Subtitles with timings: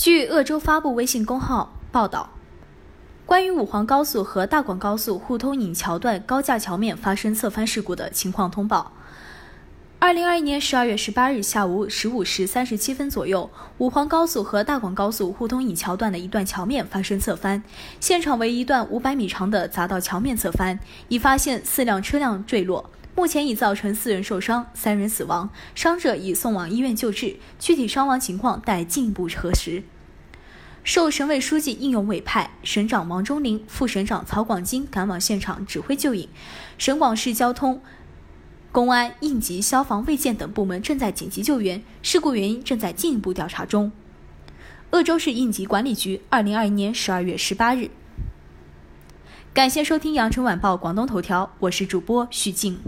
[0.00, 2.30] 据鄂州发布微信公号报道，
[3.26, 8.92] 关于武黄高速和大广高速互通引桥段高架桥面发生侧翻事故的情况通报。
[9.98, 17.62] 二零二一年十二月十八日下午十五时三十七分左右，武黄高速和大广高速互通引桥段的一段桥面发生侧翻，
[18.00, 22.88] 现场为一段五百米长的匝道桥面侧翻，已发现四辆车辆坠落。
[23.20, 29.82] 目前已造成四人受伤，三人死亡，伤者已送往医院救治，具体伤亡情况待进一步核实。
[30.84, 36.26] 受省委书记应勇委派，省长王忠林、副省长曹广金赶往现场指挥救援，
[36.78, 37.82] 省广市交通、
[38.72, 43.92] 公安、应急、消防、卫健等部门正在紧急救援，事故原因正在进一步调查中。
[44.92, 47.90] 鄂州市应急管理局，二零二一年十二月十八日。
[49.52, 52.80] 感谢收听羊城晚报广东头条，我是主播徐静。